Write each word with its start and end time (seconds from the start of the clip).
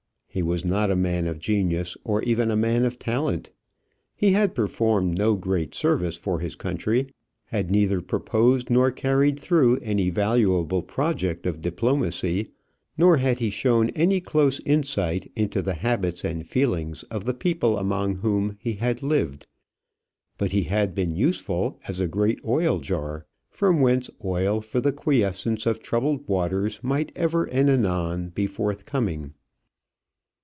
He 0.33 0.41
was 0.41 0.63
not 0.63 0.89
a 0.89 0.95
man 0.95 1.27
of 1.27 1.39
genius, 1.39 1.97
or 2.05 2.23
even 2.23 2.49
a 2.51 2.55
man 2.55 2.85
of 2.85 2.97
talent. 2.97 3.51
He 4.15 4.31
had 4.31 4.55
performed 4.55 5.17
no 5.17 5.35
great 5.35 5.75
service 5.75 6.15
for 6.15 6.39
his 6.39 6.55
country; 6.55 7.13
had 7.47 7.69
neither 7.69 7.99
proposed 7.99 8.69
nor 8.69 8.91
carried 8.91 9.37
through 9.37 9.79
any 9.79 10.09
valuable 10.09 10.83
project 10.83 11.45
of 11.45 11.61
diplomacy; 11.61 12.49
nor 12.97 13.17
had 13.17 13.39
he 13.39 13.49
shown 13.49 13.89
any 13.89 14.21
close 14.21 14.61
insight 14.61 15.29
into 15.35 15.61
the 15.61 15.73
habits 15.73 16.23
and 16.23 16.47
feelings 16.47 17.03
of 17.11 17.25
the 17.25 17.33
people 17.33 17.77
among 17.77 18.15
whom 18.15 18.55
he 18.57 18.75
had 18.75 19.03
lived. 19.03 19.47
But 20.37 20.51
he 20.53 20.63
had 20.63 20.95
been 20.95 21.13
useful 21.13 21.77
as 21.89 21.99
a 21.99 22.07
great 22.07 22.39
oil 22.45 22.79
jar, 22.79 23.25
from 23.49 23.81
whence 23.81 24.09
oil 24.23 24.61
for 24.61 24.79
the 24.79 24.93
quiescence 24.93 25.65
of 25.65 25.81
troubled 25.83 26.25
waters 26.25 26.79
might 26.81 27.11
ever 27.17 27.43
and 27.43 27.69
anon 27.69 28.29
be 28.29 28.47
forthcoming. 28.47 29.33